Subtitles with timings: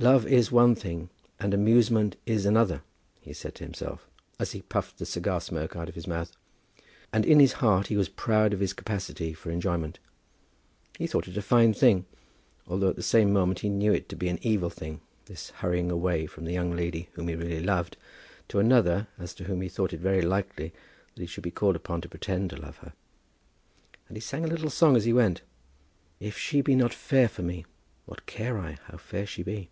[0.00, 2.82] "Love is one thing and amusement is another,"
[3.20, 4.06] he said to himself
[4.38, 6.36] as he puffed the cigar smoke out of his mouth;
[7.12, 9.98] and in his heart he was proud of his own capacity for enjoyment.
[10.98, 12.04] He thought it a fine thing,
[12.68, 15.90] although at the same moment he knew it to be an evil thing this hurrying
[15.90, 17.96] away from the young lady whom he really loved
[18.46, 20.72] to another as to whom he thought it very likely
[21.16, 22.92] that he should be called upon to pretend to love her.
[24.06, 25.42] And he sang a little song as he went,
[26.20, 27.66] "If she be not fair for me,
[28.06, 29.70] what care I how fair she be."